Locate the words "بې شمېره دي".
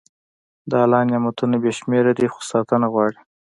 1.63-2.27